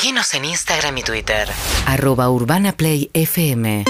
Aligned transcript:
Seguinos 0.00 0.32
en 0.34 0.44
Instagram 0.44 0.96
y 0.98 1.02
Twitter. 1.02 1.48
Arroba 1.86 2.30
Urbana 2.30 2.70
Play 2.76 3.10
FM. 3.14 3.84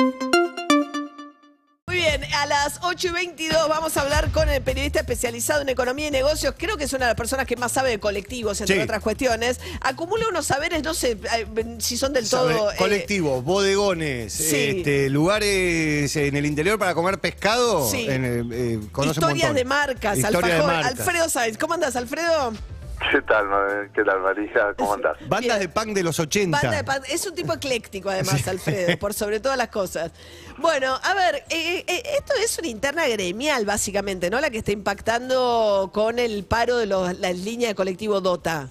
Muy 1.86 1.96
bien, 1.96 2.24
a 2.32 2.46
las 2.46 2.78
8 2.82 3.08
y 3.08 3.10
22 3.10 3.68
vamos 3.68 3.94
a 3.94 4.00
hablar 4.00 4.30
con 4.30 4.48
el 4.48 4.62
periodista 4.62 5.00
especializado 5.00 5.60
en 5.60 5.68
economía 5.68 6.08
y 6.08 6.10
negocios. 6.10 6.54
Creo 6.56 6.78
que 6.78 6.84
es 6.84 6.92
una 6.94 7.04
de 7.04 7.10
las 7.10 7.14
personas 7.16 7.44
que 7.46 7.56
más 7.56 7.72
sabe 7.72 7.90
de 7.90 8.00
colectivos, 8.00 8.58
entre 8.62 8.76
Sí. 8.76 8.80
otras 8.82 9.02
cuestiones. 9.02 9.60
Acumula 9.82 10.26
unos 10.30 10.46
saberes, 10.46 10.82
no 10.82 10.94
sé 10.94 11.18
eh, 11.36 11.76
si 11.78 11.98
son 11.98 12.14
del 12.14 12.24
Sabe- 12.26 12.54
todo. 12.54 12.72
eh, 12.72 12.76
colectivos, 12.78 13.44
bodegones, 13.44 14.32
sí. 14.32 14.78
este, 14.78 15.10
lugares 15.10 16.16
en 16.16 16.34
el 16.36 16.46
interior 16.46 16.78
para 16.78 16.94
comer 16.94 17.18
pescado. 17.20 17.86
Sí. 17.86 18.06
en, 18.08 18.24
eh, 18.24 18.44
eh, 18.50 18.80
conoce 18.92 19.10
un 19.20 19.24
historias 19.26 19.48
montón. 19.50 19.56
de 19.56 19.64
marcas, 19.66 20.16
Historia 20.16 20.40
de 20.40 20.52
alfajor. 20.54 20.72
marcas. 20.74 21.00
Alfredo 21.00 21.28
Sáenz, 21.28 21.58
¿cómo 21.58 21.74
andas, 21.74 21.96
Alfredo? 21.96 22.54
¿Qué 23.10 23.22
tal, 23.22 23.46
qué 23.94 24.02
tal 24.04 24.20
Marija? 24.20 24.74
¿Cómo 24.76 24.94
andás? 24.94 25.16
Bandas 25.28 25.58
de 25.60 25.68
punk 25.68 25.88
de 25.94 26.02
los 26.02 26.18
80. 26.18 26.58
Banda 26.60 26.76
de 26.78 26.84
pan- 26.84 27.02
Es 27.08 27.26
un 27.26 27.34
tipo 27.34 27.52
ecléctico, 27.52 28.10
además, 28.10 28.46
Alfredo, 28.48 28.98
por 28.98 29.14
sobre 29.14 29.40
todas 29.40 29.56
las 29.56 29.68
cosas. 29.68 30.10
Bueno, 30.58 30.98
a 31.02 31.14
ver, 31.14 31.36
eh, 31.50 31.84
eh, 31.86 32.02
esto 32.18 32.32
es 32.42 32.58
una 32.58 32.68
interna 32.68 33.06
gremial, 33.06 33.64
básicamente, 33.64 34.30
¿no? 34.30 34.40
La 34.40 34.50
que 34.50 34.58
está 34.58 34.72
impactando 34.72 35.90
con 35.94 36.18
el 36.18 36.44
paro 36.44 36.76
de 36.76 36.86
los- 36.86 37.18
las 37.18 37.36
líneas 37.38 37.70
de 37.70 37.74
colectivo 37.74 38.20
DOTA. 38.20 38.68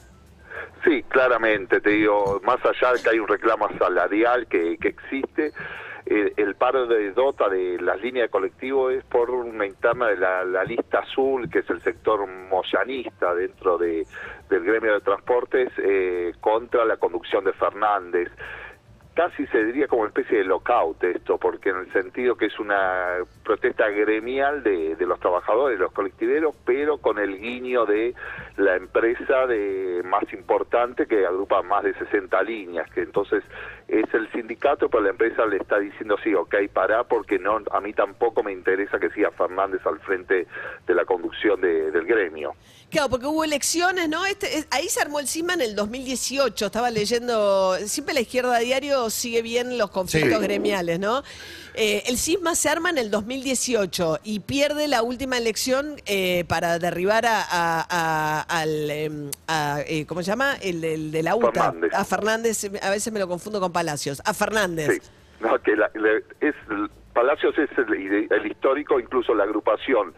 Sí, 0.88 1.04
claramente, 1.04 1.82
te 1.82 1.90
digo, 1.90 2.40
más 2.46 2.64
allá 2.64 2.94
de 2.94 3.04
que 3.04 3.10
hay 3.10 3.20
un 3.20 3.28
reclamo 3.28 3.68
salarial 3.78 4.48
que, 4.48 4.78
que 4.78 4.88
existe, 4.88 5.52
el 6.06 6.56
paro 6.56 6.88
de 6.88 7.12
dota 7.12 7.50
de 7.50 7.78
las 7.82 8.00
líneas 8.02 8.28
de 8.28 8.30
colectivo 8.30 8.90
es 8.90 9.04
por 9.04 9.30
una 9.30 9.66
interna 9.66 10.08
de 10.08 10.16
la, 10.16 10.46
la 10.46 10.64
lista 10.64 11.00
azul, 11.00 11.50
que 11.50 11.60
es 11.60 11.70
el 11.70 11.82
sector 11.82 12.26
moyanista 12.26 13.36
dentro 13.36 13.78
de, 13.78 14.08
del 14.50 14.64
gremio 14.64 14.94
de 14.94 15.02
transportes, 15.02 15.70
eh, 15.78 16.32
contra 16.40 16.86
la 16.86 16.96
conducción 16.96 17.44
de 17.44 17.52
Fernández. 17.52 18.32
Casi 19.18 19.48
se 19.48 19.66
diría 19.66 19.88
como 19.88 20.06
especie 20.06 20.38
de 20.38 20.44
lockout 20.44 21.04
esto, 21.04 21.40
porque 21.40 21.70
en 21.70 21.78
el 21.78 21.92
sentido 21.92 22.36
que 22.36 22.46
es 22.46 22.60
una 22.60 23.16
protesta 23.44 23.90
gremial 23.90 24.62
de, 24.62 24.96
de 24.96 25.06
los 25.08 25.20
trabajadores, 25.20 25.80
los 25.80 25.92
colectiveros, 25.92 26.56
pero 26.64 27.00
con 27.00 27.18
el 27.18 27.40
guiño 27.40 27.88
de 27.88 28.14
la 28.58 28.76
empresa 28.76 29.48
de 29.48 30.04
más 30.06 30.32
importante 30.34 31.08
que 31.08 31.26
agrupa 31.26 31.64
más 31.64 31.84
de 31.84 31.96
60 31.96 32.44
líneas, 32.44 32.92
que 32.92 33.02
entonces 33.02 33.44
es 33.88 34.14
el 34.14 34.30
sindicato, 34.32 34.90
pero 34.90 35.04
la 35.04 35.12
empresa 35.12 35.46
le 35.46 35.58
está 35.58 35.80
diciendo 35.80 36.18
sí, 36.24 36.34
ok, 36.34 36.56
pará, 36.74 37.04
porque 37.06 37.40
no, 37.40 37.60
a 37.72 37.80
mí 37.80 37.94
tampoco 37.94 38.44
me 38.44 38.52
interesa 38.52 39.00
que 39.00 39.10
siga 39.12 39.32
Fernández 39.32 39.80
al 39.86 40.00
frente 40.02 40.46
de 40.86 40.94
la 40.96 41.06
conducción 41.06 41.62
de- 41.62 41.92
del 41.92 42.06
gremio. 42.06 42.54
Claro, 42.90 43.10
porque 43.10 43.26
hubo 43.26 43.44
elecciones, 43.44 44.08
¿no? 44.10 44.26
Este, 44.26 44.58
es- 44.60 44.68
ahí 44.72 44.88
se 44.90 45.02
armó 45.02 45.20
el 45.20 45.28
CISMA 45.28 45.54
en 45.56 45.62
el 45.62 45.76
2018. 45.76 46.66
Estaba 46.68 46.90
leyendo, 46.90 47.76
siempre 47.86 48.14
la 48.14 48.22
izquierda 48.22 48.56
a 48.56 48.60
diario 48.60 49.10
sigue 49.10 49.42
bien 49.42 49.78
los 49.78 49.90
conflictos 49.90 50.40
Sí. 50.40 50.44
gremiales, 50.44 51.00
¿no? 51.00 51.22
Eh, 51.74 52.04
el 52.08 52.18
CISMA 52.18 52.56
se 52.56 52.70
arma 52.70 52.90
en 52.90 52.98
el 52.98 53.12
2018 53.12 54.20
y 54.24 54.40
pierde 54.40 54.88
la 54.88 55.04
última 55.04 55.38
elección 55.38 56.02
eh, 56.06 56.44
para 56.48 56.80
derribar 56.80 57.26
a, 57.26 57.42
a- 57.42 57.86
a- 57.90 58.42
al, 58.62 58.90
em, 58.90 59.32
a, 59.48 59.82
eh, 59.86 60.06
¿cómo 60.08 60.22
se 60.24 60.28
llama? 60.28 60.56
El, 60.62 60.84
el 60.84 61.12
de 61.12 61.24
la 61.24 61.36
UTA. 61.36 61.52
Fernández. 61.72 61.94
A 61.94 62.06
Fernández, 62.06 62.66
a 62.82 62.90
veces 62.90 63.12
me 63.14 63.20
lo 63.20 63.28
confundo 63.28 63.60
con 63.60 63.72
Palacios. 63.78 64.22
A 64.26 64.34
Fernández. 64.34 65.12
No, 65.40 65.60
que 65.60 65.76
la- 65.76 65.92
le- 65.94 66.24
es 66.42 66.56
Palacios 67.14 67.56
es 67.58 67.70
el, 67.78 68.28
el 68.32 68.46
histórico, 68.48 69.00
incluso 69.00 69.36
la 69.36 69.44
agrupación 69.44 70.14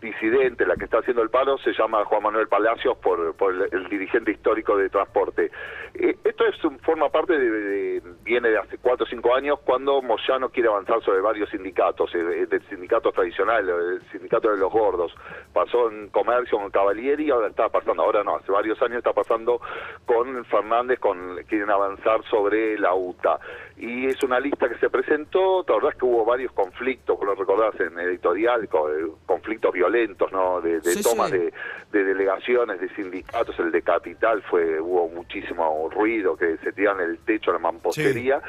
disidente, 0.00 0.66
la 0.66 0.76
que 0.76 0.84
está 0.84 0.98
haciendo 0.98 1.22
el 1.22 1.30
paro, 1.30 1.58
se 1.58 1.72
llama 1.72 2.04
Juan 2.04 2.22
Manuel 2.22 2.48
Palacios 2.48 2.96
por, 2.98 3.34
por 3.34 3.52
el, 3.54 3.88
dirigente 3.88 4.30
histórico 4.32 4.76
de 4.76 4.88
transporte. 4.88 5.50
Eh, 5.94 6.16
esto 6.24 6.46
es 6.46 6.62
un- 6.64 6.78
forma 6.80 7.08
parte 7.10 7.38
de, 7.38 8.02
viene 8.22 8.48
de 8.50 8.58
hace 8.58 8.78
cuatro 8.78 9.04
o 9.04 9.08
cinco 9.08 9.34
años 9.34 9.58
cuando 9.64 10.00
Moyano 10.02 10.48
quiere 10.48 10.68
avanzar 10.68 11.02
sobre 11.02 11.20
varios 11.20 11.50
sindicatos, 11.50 12.14
eh, 12.14 12.46
del 12.46 12.62
sindicato 12.68 13.12
tradicional, 13.12 13.68
el 13.68 14.02
sindicato 14.10 14.50
de 14.50 14.58
los 14.58 14.72
gordos. 14.72 15.14
Pasó 15.52 15.90
en 15.90 16.08
comercio 16.08 16.58
con 16.58 16.70
Cavalieri 16.70 17.24
y 17.26 17.30
ahora 17.30 17.48
está 17.48 17.68
pasando, 17.68 18.02
ahora 18.02 18.22
no, 18.24 18.36
hace 18.36 18.50
varios 18.52 18.80
años 18.82 18.98
está 18.98 19.12
pasando 19.12 19.60
con 20.06 20.44
Fernández, 20.46 20.98
con 20.98 21.36
quieren 21.48 21.70
avanzar 21.70 22.22
sobre 22.30 22.78
la 22.78 22.94
UTA. 22.94 23.38
Y 23.76 24.06
es 24.06 24.22
una 24.22 24.38
lista 24.38 24.68
que 24.68 24.76
se 24.78 24.90
presentó, 24.90 25.64
la 25.66 25.74
verdad 25.76 25.90
es 25.92 25.98
que 25.98 26.04
hubo 26.04 26.24
varios 26.24 26.52
conflictos, 26.52 27.18
lo 27.22 27.34
recordás 27.34 27.78
en 27.80 27.98
editorial, 27.98 28.68
co- 28.68 28.90
eh, 28.92 29.06
conflictos 29.40 29.72
violentos, 29.72 30.30
¿no? 30.32 30.60
De, 30.60 30.80
de 30.80 30.92
Sí, 30.92 31.02
tomas 31.02 31.30
sí. 31.30 31.38
de, 31.38 31.52
de 31.92 32.04
delegaciones, 32.04 32.78
de 32.80 32.88
sindicatos, 32.90 33.58
el 33.58 33.72
de 33.72 33.82
Capital 33.82 34.42
fue, 34.42 34.78
hubo 34.80 35.08
muchísimo 35.08 35.88
ruido, 35.90 36.36
que 36.36 36.58
se 36.58 36.72
tiran 36.72 37.00
el 37.00 37.18
techo, 37.20 37.52
la 37.52 37.58
mampostería. 37.58 38.40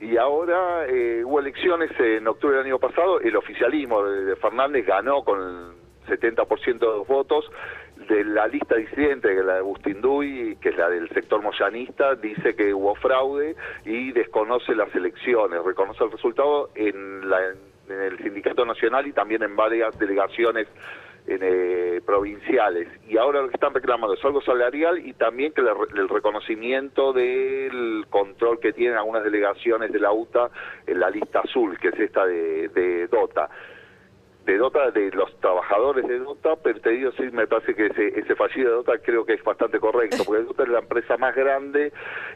Y 0.00 0.16
ahora 0.16 0.86
eh, 0.86 1.22
hubo 1.24 1.40
elecciones 1.40 1.90
en 1.98 2.26
octubre 2.26 2.56
del 2.56 2.66
año 2.66 2.78
pasado, 2.78 3.20
el 3.20 3.36
oficialismo 3.36 4.02
de, 4.04 4.24
de 4.24 4.36
Fernández 4.36 4.86
ganó 4.86 5.24
con 5.24 5.40
el 5.40 6.18
70% 6.18 6.78
de 6.78 6.86
los 6.86 7.06
votos, 7.06 7.44
de 8.08 8.24
la 8.24 8.46
lista 8.46 8.76
disidente, 8.76 9.28
que 9.28 9.40
es 9.40 9.44
la 9.44 9.56
de 9.56 9.60
Bustinduy, 9.60 10.56
que 10.60 10.70
es 10.70 10.76
la 10.76 10.88
del 10.88 11.08
sector 11.10 11.42
moyanista, 11.42 12.14
dice 12.14 12.54
que 12.54 12.72
hubo 12.72 12.94
fraude 12.94 13.56
y 13.84 14.12
desconoce 14.12 14.74
las 14.74 14.94
elecciones, 14.94 15.62
reconoce 15.64 16.04
el 16.04 16.12
resultado 16.12 16.70
en, 16.74 17.28
la, 17.28 17.38
en 17.90 18.00
el 18.00 18.18
Sindicato 18.18 18.64
Nacional 18.64 19.06
y 19.06 19.12
también 19.12 19.42
en 19.42 19.56
varias 19.56 19.98
delegaciones 19.98 20.66
en, 21.26 21.40
eh, 21.42 22.00
provinciales. 22.04 22.88
Y 23.08 23.16
ahora 23.18 23.42
lo 23.42 23.48
que 23.48 23.54
están 23.54 23.74
reclamando 23.74 24.14
es 24.14 24.24
algo 24.24 24.40
salarial 24.40 25.06
y 25.06 25.12
también 25.12 25.52
que 25.52 25.62
le- 25.62 25.70
el 25.96 26.08
reconocimiento 26.08 27.12
del 27.12 28.06
control 28.08 28.58
que 28.58 28.72
tienen 28.72 28.96
algunas 28.96 29.22
delegaciones 29.22 29.92
de 29.92 30.00
la 30.00 30.12
UTA 30.12 30.50
en 30.86 30.98
la 30.98 31.10
lista 31.10 31.40
azul, 31.40 31.78
que 31.78 31.88
es 31.88 32.00
esta 32.00 32.24
de, 32.26 32.68
de 32.68 33.06
DOTA 33.08 33.48
de 34.50 34.58
Dota, 34.58 34.90
de 34.90 35.12
los 35.12 35.32
trabajadores 35.38 36.08
de 36.08 36.18
Dota, 36.18 36.56
pero 36.56 36.80
te 36.80 36.90
digo, 36.90 37.12
sí, 37.12 37.22
me 37.32 37.46
parece 37.46 37.72
que 37.72 37.86
ese, 37.86 38.18
ese 38.18 38.34
fallido 38.34 38.70
de 38.70 38.76
Dota 38.78 38.98
creo 38.98 39.24
que 39.24 39.34
es 39.34 39.44
bastante 39.44 39.78
correcto, 39.78 40.24
porque 40.26 40.42
Dota 40.42 40.64
es 40.64 40.68
la 40.70 40.80
empresa 40.80 41.16
más 41.18 41.36
grande 41.36 41.92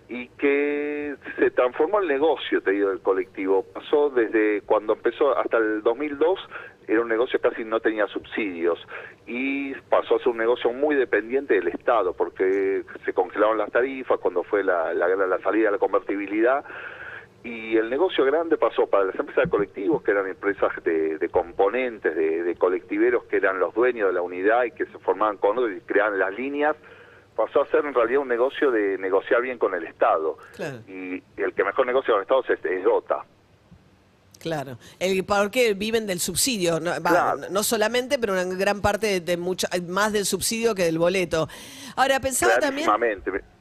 y 0.08 0.28
que 0.28 1.16
se 1.36 1.50
transformó 1.50 2.00
en 2.00 2.08
negocio, 2.08 2.62
te 2.62 2.70
digo, 2.70 2.91
del 2.91 3.00
colectivo. 3.00 3.64
Pasó 3.74 4.10
desde 4.10 4.62
cuando 4.62 4.92
empezó 4.92 5.36
hasta 5.36 5.56
el 5.56 5.82
2002, 5.82 6.38
era 6.86 7.00
un 7.00 7.08
negocio 7.08 7.41
que 7.41 7.48
casi 7.48 7.64
no 7.64 7.80
tenía 7.80 8.06
subsidios 8.06 8.78
y 9.26 9.74
pasó 9.91 10.14
a 10.14 10.19
ser 10.19 10.28
un 10.28 10.38
negocio 10.38 10.72
muy 10.72 10.94
dependiente 10.94 11.54
del 11.54 11.66
Estado, 11.69 12.12
porque 12.12 12.84
se 13.04 13.12
congelaron 13.12 13.58
las 13.58 13.72
tarifas 13.72 14.20
cuando 14.20 14.44
fue 14.44 14.62
la, 14.62 14.94
la, 14.94 15.08
la 15.08 15.38
salida 15.41 15.66
de 15.66 15.72
la 15.72 15.78
convertibilidad 15.78 16.64
y 17.44 17.77
el 17.77 17.91
negocio 17.91 18.25
grande 18.25 18.56
pasó 18.56 18.87
para 18.87 19.05
las 19.05 19.15
empresas 19.16 19.44
de 19.44 19.50
colectivos, 19.50 20.03
que 20.03 20.12
eran 20.12 20.27
empresas 20.27 20.72
de, 20.82 21.19
de 21.19 21.28
componentes, 21.28 22.16
de, 22.16 22.43
de 22.43 22.55
colectiveros 22.56 23.25
que 23.25 23.37
eran 23.37 23.60
los 23.60 23.75
dueños 23.75 24.09
de 24.09 24.15
la 24.15 24.22
unidad 24.22 24.65
y 24.65 24.71
que 24.71 24.87
se 24.87 24.99
formaban 24.99 25.37
con 25.37 25.59
otros 25.59 25.77
y 25.77 25.81
creaban 25.81 26.19
las 26.19 26.33
líneas, 26.33 26.75
pasó 27.37 27.60
a 27.62 27.66
ser 27.66 27.84
en 27.84 27.93
realidad 27.93 28.22
un 28.22 28.28
negocio 28.28 28.71
de 28.71 28.97
negociar 28.97 29.43
bien 29.43 29.59
con 29.59 29.75
el 29.75 29.84
Estado. 29.84 30.38
Claro. 30.56 30.78
Y 30.88 31.22
el 31.37 31.53
que 31.54 31.65
mejor 31.65 31.87
negocia 31.87 32.12
con 32.15 32.21
el 32.21 32.22
Estado 32.22 32.44
es, 32.49 32.65
es 32.65 32.84
DOTA. 32.84 33.25
Claro. 34.41 34.78
El, 34.99 35.25
porque 35.25 35.72
viven 35.75 36.06
del 36.06 36.21
subsidio, 36.21 36.78
no, 36.78 36.91
va, 36.91 36.99
Claro. 37.00 37.41
no 37.50 37.62
solamente, 37.62 38.19
pero 38.19 38.34
una 38.34 38.44
gran 38.44 38.81
parte 38.83 39.06
de, 39.06 39.21
de 39.21 39.37
mucho, 39.37 39.66
más 39.88 40.12
del 40.12 40.27
subsidio 40.27 40.75
que 40.75 40.84
del 40.84 40.99
boleto. 40.99 41.49
Ahora, 41.97 42.21
pensaba 42.21 42.59
también... 42.59 42.87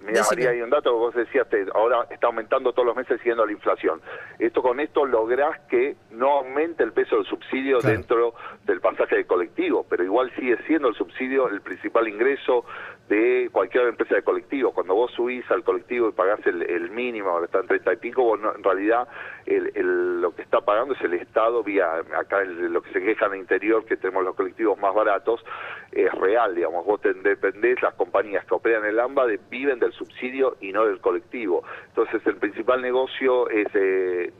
Mira, 0.03 0.19
Decime. 0.19 0.43
María, 0.43 0.49
hay 0.51 0.61
un 0.61 0.69
dato 0.69 0.91
que 0.91 0.97
vos 0.97 1.15
decías, 1.15 1.47
te- 1.49 1.65
ahora 1.73 2.05
está 2.09 2.27
aumentando 2.27 2.73
todos 2.73 2.85
los 2.85 2.95
meses 2.95 3.17
siguiendo 3.19 3.45
la 3.45 3.51
inflación. 3.53 4.01
Esto 4.37 4.61
con 4.61 4.79
esto 4.79 5.05
lográs 5.05 5.59
que 5.69 5.95
no 6.11 6.29
aumente 6.39 6.83
el 6.83 6.91
peso 6.91 7.15
del 7.15 7.25
subsidio 7.25 7.79
Claro. 7.79 7.95
dentro 7.95 8.33
del 8.65 8.81
pasaje 8.81 9.15
de 9.15 9.25
colectivo, 9.25 9.85
pero 9.89 10.03
igual 10.03 10.29
sigue 10.35 10.57
siendo 10.67 10.89
el 10.89 10.95
subsidio 10.95 11.47
el 11.47 11.61
principal 11.61 12.07
ingreso 12.07 12.65
de 13.09 13.49
cualquier 13.51 13.87
empresa 13.87 14.15
de 14.15 14.21
colectivo. 14.23 14.71
Cuando 14.73 14.95
vos 14.95 15.11
subís 15.11 15.49
al 15.51 15.63
colectivo 15.63 16.09
y 16.09 16.11
pagás 16.13 16.39
el, 16.47 16.61
el 16.63 16.89
mínimo, 16.89 17.29
ahora 17.29 17.45
está 17.45 17.59
en 17.59 17.67
30 17.67 17.93
y 17.93 17.97
pico, 17.97 18.23
vos 18.23 18.39
no- 18.39 18.55
en 18.55 18.63
realidad 18.63 19.07
el, 19.45 19.71
el- 19.75 20.21
lo 20.21 20.33
que 20.33 20.41
está 20.41 20.61
pagando 20.61 20.93
es 20.93 21.01
el 21.01 21.13
Estado 21.13 21.63
vía, 21.63 21.95
acá 22.17 22.41
el- 22.41 22.71
lo 22.71 22.81
que 22.81 22.91
se 22.93 23.01
queja 23.01 23.25
en 23.27 23.33
el 23.33 23.39
interior, 23.39 23.85
que 23.85 23.97
tenemos 23.97 24.23
los 24.23 24.35
colectivos 24.35 24.77
más 24.79 24.93
baratos, 24.95 25.43
es 25.91 26.11
real, 26.13 26.55
digamos, 26.55 26.85
vos 26.85 27.01
te 27.01 27.13
dependés, 27.13 27.81
las 27.81 27.93
compañías 27.95 28.45
que 28.45 28.55
operan 28.55 28.85
el 28.85 28.99
AMBA 28.99 29.25
viven 29.49 29.79
del 29.79 29.91
subsidio 29.93 30.55
y 30.61 30.71
no 30.71 30.85
del 30.85 30.99
colectivo. 31.01 31.63
Entonces 31.89 32.25
el 32.25 32.37
principal 32.37 32.81
negocio 32.81 33.49
es 33.49 33.67
eh, 33.75 34.31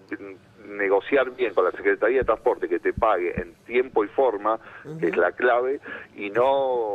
negociar 0.65 1.31
bien 1.31 1.54
con 1.54 1.65
la 1.65 1.71
Secretaría 1.71 2.19
de 2.19 2.25
Transporte 2.25 2.68
que 2.68 2.80
te 2.80 2.94
pague 2.94 3.39
en 3.39 3.54
tiempo 3.65 4.04
y 4.04 4.07
forma, 4.10 4.60
que 5.00 5.07
es 5.07 5.18
la 5.18 5.31
clave, 5.31 5.80
y 6.15 6.30
no 6.30 6.44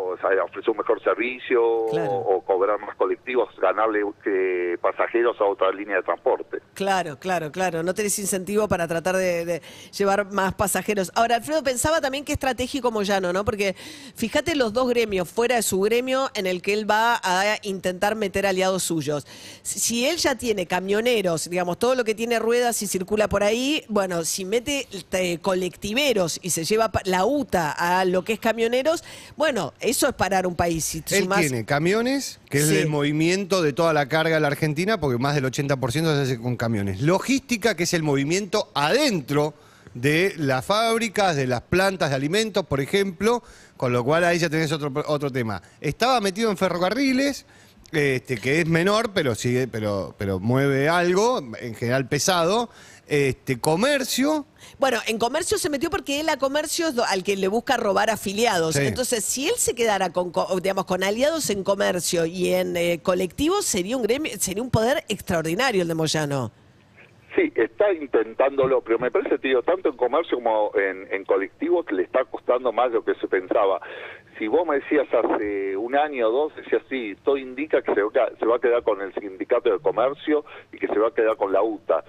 o 0.09 0.17
sea, 0.21 0.31
ofrecer 0.45 0.71
un 0.71 0.79
mejor 0.79 1.03
servicio 1.03 1.87
Claro. 1.91 2.11
o, 2.11 2.37
o 2.37 2.45
cobrar 2.45 2.79
más 2.81 2.97
colectivos, 2.97 3.49
ganarle 3.61 4.03
que 4.23 4.79
pasajeros 4.81 5.41
a 5.41 5.45
otra 5.45 5.71
línea 5.73 5.97
de 5.97 6.03
transporte. 6.03 6.59
Claro, 6.75 7.19
claro, 7.19 7.51
claro. 7.53 7.83
No 7.83 7.95
tenés 7.95 8.19
incentivo 8.19 8.69
para 8.69 8.87
tratar 8.87 9.17
de, 9.17 9.45
de 9.45 9.63
llevar 9.97 10.31
más 10.33 10.55
pasajeros. 10.55 11.11
Ahora, 11.15 11.37
Alfredo 11.37 11.63
pensaba 11.63 12.01
también 12.01 12.25
que 12.25 12.33
estratégico 12.33 12.91
Moyano, 12.91 13.33
¿no? 13.33 13.45
Porque 13.45 13.75
fíjate 14.15 14.55
los 14.55 14.73
dos 14.73 14.89
gremios 14.89 15.29
fuera 15.29 15.57
de 15.57 15.63
su 15.63 15.81
gremio 15.81 16.31
en 16.35 16.47
el 16.47 16.63
que 16.63 16.73
él 16.75 16.89
va 16.89 17.21
a 17.23 17.59
intentar 17.63 18.15
meter 18.17 18.47
aliados 18.47 18.83
suyos. 18.85 19.27
Si 19.63 20.07
él 20.07 20.17
ya 20.17 20.37
tiene 20.37 20.67
camioneros, 20.67 21.51
digamos, 21.51 21.79
todo 21.79 21.95
lo 21.95 22.05
que 22.05 22.15
tiene 22.15 22.39
ruedas 22.39 22.81
y 22.83 22.87
circula 22.87 23.29
por 23.29 23.43
ahí, 23.43 23.58
bueno, 23.89 24.25
si 24.25 24.45
mete 24.45 24.87
eh, 25.13 25.39
colectiveros 25.41 26.39
y 26.43 26.51
se 26.51 26.65
lleva 26.65 26.91
la 27.05 27.25
UTA 27.25 27.71
a 27.73 28.05
lo 28.05 28.25
que 28.25 28.35
es 28.35 28.39
camioneros, 28.41 29.05
bueno, 29.37 29.73
eso 29.81 30.09
es 30.09 30.15
parar 30.15 30.47
un 30.47 30.55
país. 30.55 30.85
Si 30.85 31.01
te 31.01 31.19
Él 31.19 31.25
sumás- 31.25 31.41
tiene 31.41 31.65
camiones, 31.65 32.41
que 32.51 32.59
es 32.59 32.69
el 32.71 32.89
movimiento 32.89 33.63
de 33.63 33.73
toda 33.73 33.93
la 33.93 34.09
carga 34.09 34.37
de 34.37 34.41
la 34.41 34.49
Argentina, 34.49 34.99
porque 35.01 35.19
más 35.19 35.35
del 35.35 35.45
80% 35.45 36.15
se 36.17 36.23
hace 36.23 36.39
con 36.41 36.57
camiones. 36.57 37.01
Logística, 37.01 37.75
que 37.77 37.85
es 37.85 37.95
el 37.95 38.03
movimiento 38.03 38.71
adentro 38.75 39.55
de 39.95 40.35
las 40.37 40.65
fábricas, 40.65 41.35
de 41.35 41.47
las 41.47 41.63
plantas 41.63 42.11
de 42.11 42.17
alimentos, 42.17 42.67
por 42.67 42.81
ejemplo, 42.81 43.43
con 43.77 43.93
lo 43.93 44.05
cual 44.05 44.25
ahí 44.25 44.39
ya 44.39 44.49
tenés 44.51 44.71
otro, 44.73 44.93
otro 45.07 45.31
tema. 45.33 45.63
Estaba 45.81 46.21
metido 46.21 46.51
en 46.51 46.57
ferrocarriles, 46.57 47.47
este, 47.93 48.37
que 48.39 48.61
es 48.61 48.67
menor, 48.67 49.13
pero 49.13 49.35
sigue, 49.35 49.67
pero, 49.69 50.15
pero 50.19 50.39
mueve 50.41 50.89
algo, 50.89 51.39
en 51.61 51.75
general 51.75 52.09
pesado. 52.09 52.71
Este, 53.11 53.59
comercio, 53.59 54.45
Bueno, 54.79 55.01
en 55.07 55.19
comercio 55.19 55.57
se 55.57 55.71
metió 55.71 55.89
porque 55.89 56.21
él 56.21 56.29
a 56.29 56.37
comercio 56.37 56.89
es 56.89 56.99
al 56.99 57.25
que 57.25 57.37
le 57.39 57.49
busca 57.49 57.79
robar 57.79 58.11
afiliados. 58.11 58.75
Sí. 58.75 58.83
Entonces, 58.83 59.25
si 59.25 59.49
él 59.49 59.55
se 59.57 59.75
quedara 59.75 60.13
con, 60.13 60.31
co- 60.31 60.61
digamos, 60.61 60.85
con 60.85 61.03
aliados 61.03 61.49
en 61.49 61.65
comercio 61.65 62.27
y 62.27 62.53
en 62.53 62.77
eh, 62.77 63.01
colectivos, 63.03 63.65
sería 63.65 63.97
un 63.97 64.03
gremio, 64.03 64.33
sería 64.39 64.63
un 64.63 64.69
poder 64.69 65.05
extraordinario 65.09 65.81
el 65.81 65.89
de 65.89 65.95
Moyano. 65.95 66.53
Sí, 67.37 67.53
está 67.55 67.93
intentándolo, 67.93 68.81
pero 68.81 68.99
me 68.99 69.11
parece, 69.11 69.39
tío, 69.39 69.63
tanto 69.63 69.91
en 69.91 69.97
comercio 69.97 70.39
como 70.39 70.73
en, 70.75 71.25
colectivo 71.25 71.85
que 71.85 71.95
le 71.95 72.03
está 72.05 72.25
costando 72.25 72.73
más 72.73 72.89
de 72.91 72.95
lo 72.97 73.05
que 73.05 73.15
se 73.17 73.29
pensaba. 73.29 73.81
Si 74.39 74.47
vos 74.49 74.67
me 74.67 74.77
decías 74.77 75.07
hace 75.13 75.77
un 75.77 75.95
año 75.95 76.29
o 76.29 76.33
dos, 76.33 76.57
decías, 76.57 76.83
sí, 76.89 77.17
todo 77.25 77.37
indica 77.37 77.83
que 77.83 77.95
se 77.95 78.03
va, 78.03 78.11
a- 78.25 78.37
se 78.37 78.47
va 78.47 78.57
a 78.57 78.61
quedar 78.61 78.83
con 78.83 79.03
el 79.03 79.13
sindicato 79.15 79.71
de 79.71 79.79
comercio 79.79 80.45
y 80.73 80.79
que 80.79 80.87
se 80.89 80.99
va 80.99 81.09
a 81.09 81.15
quedar 81.15 81.37
con 81.37 81.53
la 81.53 81.63
UTA. 81.63 82.03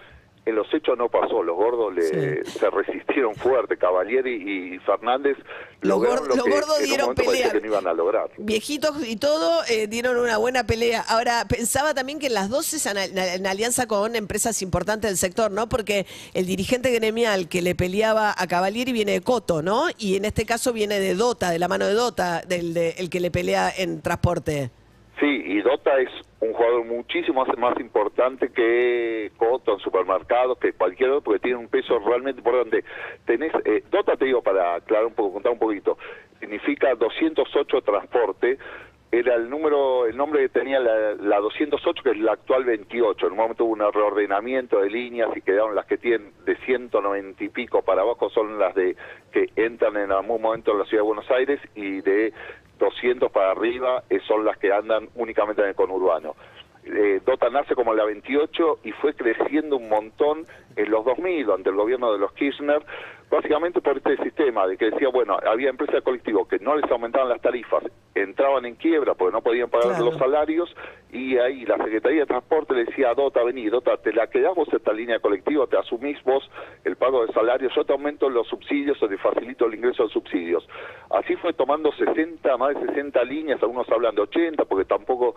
En 0.45 0.55
los 0.55 0.65
hechos 0.73 0.97
no 0.97 1.09
pasó, 1.09 1.43
los 1.43 1.55
gordos 1.55 1.93
le, 1.93 2.43
se 2.45 2.69
resistieron 2.71 3.35
fuerte, 3.35 3.77
Cavalieri 3.77 4.73
y 4.75 4.79
Fernández 4.79 5.37
Los 5.81 5.99
gor- 5.99 6.21
lo 6.21 6.35
los 6.35 6.43
que 6.43 6.49
gordos 6.49 6.79
en 6.79 6.85
dieron 6.85 7.13
pelea. 7.13 7.51
que 7.51 7.59
no 7.61 7.67
iban 7.67 7.85
a 7.87 7.93
lograr. 7.93 8.31
Viejitos 8.37 9.05
y 9.07 9.17
todo 9.17 9.61
eh, 9.69 9.85
dieron 9.87 10.17
una 10.17 10.37
buena 10.37 10.65
pelea. 10.65 11.01
Ahora, 11.07 11.45
pensaba 11.47 11.93
también 11.93 12.17
que 12.17 12.29
las 12.31 12.49
dos 12.49 12.73
es 12.73 12.87
ana- 12.87 13.05
en 13.05 13.45
alianza 13.45 13.85
con 13.85 14.15
empresas 14.15 14.61
importantes 14.63 15.11
del 15.11 15.17
sector, 15.17 15.51
¿no? 15.51 15.69
Porque 15.69 16.07
el 16.33 16.47
dirigente 16.47 16.89
gremial 16.91 17.47
que 17.47 17.61
le 17.61 17.75
peleaba 17.75 18.33
a 18.35 18.47
Cavalieri 18.47 18.91
viene 18.91 19.11
de 19.11 19.21
Coto, 19.21 19.61
¿no? 19.61 19.87
Y 19.99 20.15
en 20.15 20.25
este 20.25 20.45
caso 20.47 20.73
viene 20.73 20.99
de 20.99 21.13
Dota, 21.13 21.51
de 21.51 21.59
la 21.59 21.67
mano 21.67 21.85
de 21.85 21.93
Dota, 21.93 22.41
del 22.47 22.73
de- 22.73 22.95
el 22.97 23.11
que 23.11 23.19
le 23.19 23.29
pelea 23.29 23.71
en 23.77 24.01
transporte. 24.01 24.71
Sí, 25.19 25.43
y 25.45 25.61
Dota 25.61 25.99
es 25.99 26.09
un 26.39 26.53
jugador 26.53 26.85
muchísimo 26.85 27.45
más, 27.57 27.79
importante 27.79 28.49
que 28.49 29.31
Coto 29.37 29.73
en 29.73 29.79
supermercados, 29.79 30.57
que 30.59 30.71
cualquier 30.71 31.09
otro, 31.09 31.23
porque 31.23 31.39
tiene 31.39 31.57
un 31.57 31.67
peso 31.67 31.99
realmente 31.99 32.39
importante. 32.39 32.85
Tenés, 33.25 33.51
eh, 33.65 33.83
Dota, 33.91 34.15
te 34.15 34.25
digo, 34.25 34.41
para 34.41 34.75
aclarar 34.75 35.07
un 35.07 35.13
poco, 35.13 35.33
contar 35.33 35.51
un 35.51 35.59
poquito, 35.59 35.97
significa 36.39 36.95
208 36.95 37.81
transporte, 37.81 38.57
era 39.11 39.35
el 39.35 39.49
número, 39.49 40.05
el 40.05 40.15
nombre 40.15 40.41
que 40.43 40.49
tenía 40.49 40.79
la, 40.79 41.15
la 41.15 41.39
208, 41.39 42.03
que 42.03 42.11
es 42.11 42.17
la 42.19 42.33
actual 42.33 42.63
28. 42.63 43.25
En 43.25 43.31
un 43.31 43.37
momento 43.39 43.65
hubo 43.65 43.73
un 43.73 43.79
reordenamiento 43.91 44.79
de 44.79 44.89
líneas 44.89 45.35
y 45.35 45.41
quedaron 45.41 45.75
las 45.75 45.87
que 45.87 45.97
tienen 45.97 46.31
de 46.45 46.55
190 46.57 47.43
y 47.43 47.49
pico 47.49 47.81
para 47.81 48.03
abajo, 48.03 48.29
son 48.29 48.59
las 48.59 48.75
de 48.75 48.95
que 49.31 49.49
entran 49.55 49.97
en 49.97 50.11
algún 50.11 50.41
momento 50.41 50.71
en 50.71 50.79
la 50.79 50.85
ciudad 50.85 51.03
de 51.03 51.07
Buenos 51.07 51.31
Aires 51.31 51.59
y 51.73 52.01
de 52.01 52.33
200 52.79 53.31
para 53.31 53.51
arriba 53.51 54.03
eh, 54.09 54.19
son 54.27 54.45
las 54.45 54.57
que 54.57 54.71
andan 54.71 55.09
únicamente 55.15 55.61
en 55.61 55.69
el 55.69 55.75
conurbano. 55.75 56.35
Eh, 56.85 57.21
Dota 57.25 57.49
nace 57.49 57.75
como 57.75 57.93
la 57.93 58.05
28 58.05 58.79
y 58.83 58.91
fue 58.93 59.13
creciendo 59.13 59.75
un 59.75 59.89
montón 59.89 60.45
en 60.75 60.89
los 60.89 61.05
2000 61.05 61.51
ante 61.51 61.69
el 61.69 61.75
gobierno 61.75 62.11
de 62.11 62.19
los 62.19 62.31
Kirchner, 62.33 62.81
básicamente 63.29 63.81
por 63.81 63.97
este 63.97 64.17
sistema 64.23 64.65
de 64.67 64.77
que 64.77 64.91
decía, 64.91 65.09
bueno, 65.09 65.37
había 65.45 65.69
empresas 65.69 65.95
de 65.95 66.01
colectivos 66.01 66.47
que 66.47 66.59
no 66.59 66.75
les 66.75 66.89
aumentaban 66.91 67.29
las 67.29 67.41
tarifas, 67.41 67.83
entraban 68.15 68.65
en 68.65 68.75
quiebra 68.75 69.13
porque 69.13 69.33
no 69.33 69.41
podían 69.41 69.69
pagar 69.69 69.89
Claro. 69.89 70.05
los 70.05 70.17
salarios 70.17 70.75
y 71.11 71.37
ahí 71.37 71.65
la 71.65 71.77
Secretaría 71.77 72.21
de 72.21 72.25
Transporte 72.25 72.73
le 72.73 72.85
decía 72.85 73.13
Dota, 73.13 73.43
vení, 73.43 73.67
Dota, 73.69 73.97
te 73.97 74.11
la 74.13 74.27
quedás 74.27 74.55
vos 74.55 74.67
esta 74.73 74.93
línea 74.93 75.19
colectiva, 75.19 75.67
te 75.67 75.77
asumís 75.77 76.21
vos 76.23 76.49
el 76.83 76.95
pago 76.95 77.25
de 77.25 77.33
salarios, 77.33 77.73
yo 77.75 77.83
te 77.85 77.93
aumento 77.93 78.29
los 78.29 78.47
subsidios 78.47 79.01
o 79.01 79.07
te 79.07 79.17
facilito 79.17 79.65
el 79.65 79.75
ingreso 79.75 80.03
de 80.03 80.09
subsidios. 80.09 80.67
Así 81.11 81.35
fue 81.37 81.53
tomando 81.53 81.91
60, 81.91 82.57
más 82.57 82.75
de 82.75 82.87
60 82.87 83.23
líneas, 83.23 83.61
algunos 83.61 83.89
hablan 83.89 84.15
de 84.15 84.21
80 84.21 84.65
porque 84.65 84.85
tampoco 84.85 85.35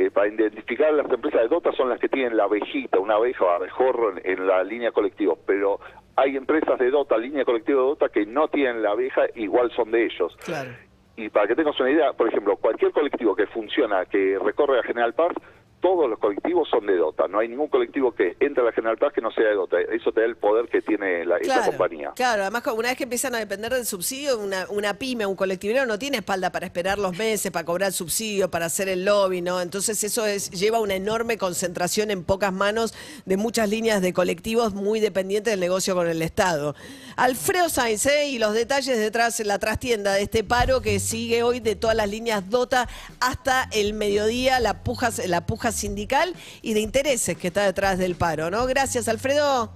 eh, 0.00 0.10
para 0.10 0.28
identificar 0.28 0.92
las 0.94 1.10
empresas 1.10 1.42
de 1.42 1.48
Dota 1.48 1.72
son 1.72 1.90
las 1.90 2.00
que 2.00 2.08
tienen 2.08 2.36
la 2.36 2.44
abejita, 2.44 2.98
una 2.98 3.14
abeja 3.14 3.44
o 3.44 3.50
abejorro 3.50 4.16
en, 4.16 4.20
en 4.24 4.46
la 4.46 4.64
línea 4.64 4.92
colectiva, 4.92 5.34
pero 5.46 5.78
hay 6.16 6.36
empresas 6.36 6.78
de 6.78 6.90
Dota, 6.90 7.18
línea 7.18 7.44
colectiva 7.44 7.80
de 7.80 7.86
Dota, 7.86 8.08
que 8.08 8.24
no 8.24 8.48
tienen 8.48 8.82
la 8.82 8.92
abeja, 8.92 9.22
igual 9.34 9.70
son 9.72 9.90
de 9.90 10.06
ellos. 10.06 10.34
Claro. 10.44 10.70
Y 11.16 11.28
para 11.28 11.46
que 11.46 11.54
tengas 11.54 11.78
una 11.78 11.90
idea, 11.90 12.14
por 12.14 12.28
ejemplo, 12.28 12.56
cualquier 12.56 12.92
colectivo 12.92 13.36
que 13.36 13.46
funciona, 13.48 14.06
que 14.06 14.38
recorre 14.38 14.78
a 14.78 14.82
General 14.82 15.12
Paz, 15.12 15.34
todos 15.80 16.08
los 16.08 16.18
colectivos 16.18 16.68
son 16.68 16.86
de 16.86 16.96
Dota. 16.96 17.26
No 17.26 17.38
hay 17.38 17.48
ningún 17.48 17.68
colectivo 17.68 18.12
que 18.12 18.36
entre 18.40 18.62
a 18.62 18.66
la 18.66 18.72
General 18.72 18.98
Paz 18.98 19.12
que 19.12 19.20
no 19.20 19.30
sea 19.30 19.48
de 19.48 19.54
Dota. 19.54 19.80
Eso 19.80 20.12
te 20.12 20.20
da 20.20 20.26
el 20.26 20.36
poder 20.36 20.68
que 20.68 20.82
tiene 20.82 21.24
la, 21.24 21.38
esa 21.38 21.66
compañía. 21.66 22.12
Claro, 22.14 22.42
además 22.42 22.62
una 22.76 22.88
vez 22.88 22.98
que 22.98 23.04
empiezan 23.04 23.34
a 23.34 23.38
depender 23.38 23.72
del 23.72 23.86
subsidio, 23.86 24.38
una, 24.38 24.66
una 24.68 24.94
pyme, 24.94 25.26
un 25.26 25.36
colectivero 25.36 25.86
no 25.86 25.98
tiene 25.98 26.18
espalda 26.18 26.50
para 26.52 26.66
esperar 26.66 26.98
los 26.98 27.16
meses, 27.16 27.50
para 27.50 27.64
cobrar 27.64 27.88
el 27.88 27.94
subsidio, 27.94 28.50
para 28.50 28.66
hacer 28.66 28.88
el 28.88 29.04
lobby, 29.04 29.40
¿no? 29.40 29.60
Entonces 29.60 30.02
eso 30.04 30.26
es, 30.26 30.50
lleva 30.50 30.80
una 30.80 30.94
enorme 30.94 31.38
concentración 31.38 32.10
en 32.10 32.24
pocas 32.24 32.52
manos 32.52 32.94
de 33.24 33.36
muchas 33.36 33.68
líneas 33.68 34.02
de 34.02 34.12
colectivos 34.12 34.74
muy 34.74 35.00
dependientes 35.00 35.52
del 35.52 35.60
negocio 35.60 35.94
con 35.94 36.08
el 36.08 36.20
Estado. 36.22 36.74
Alfredo 37.16 37.68
Sainz, 37.68 38.06
¿eh? 38.06 38.28
y 38.28 38.38
los 38.38 38.54
detalles 38.54 38.98
detrás 38.98 39.40
en 39.40 39.48
la 39.48 39.58
trastienda 39.58 40.12
de 40.14 40.22
este 40.22 40.44
paro 40.44 40.82
que 40.82 41.00
sigue 41.00 41.42
hoy 41.42 41.60
de 41.60 41.76
todas 41.76 41.96
las 41.96 42.08
líneas 42.08 42.48
DOTA 42.50 42.88
hasta 43.20 43.68
el 43.72 43.94
mediodía, 43.94 44.60
la 44.60 44.82
puja, 44.82 45.10
la 45.26 45.46
puja 45.46 45.69
sindical 45.72 46.34
y 46.62 46.74
de 46.74 46.80
intereses 46.80 47.36
que 47.36 47.48
está 47.48 47.64
detrás 47.64 47.98
del 47.98 48.14
paro, 48.14 48.50
¿no? 48.50 48.66
Gracias, 48.66 49.08
Alfredo. 49.08 49.72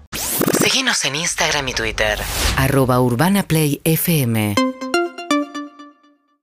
Seguinos 0.59 1.05
en 1.05 1.17
Instagram 1.17 1.69
y 1.69 1.75
Twitter. 1.75 2.19
arroba 2.57 3.01
urbanaplayfm 3.01 4.74